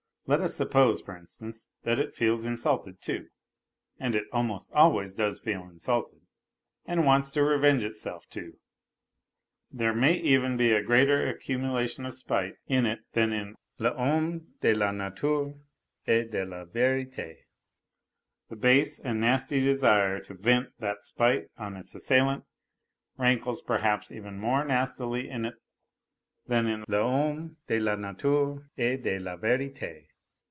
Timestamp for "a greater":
10.71-11.27